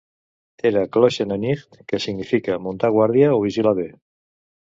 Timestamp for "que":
1.91-1.99